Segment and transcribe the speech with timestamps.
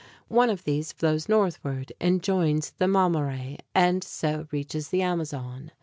[0.29, 4.87] One of these flows northward and joins the Mamoré (mah mo ray´) and so reaches
[4.89, 5.71] the Amazon.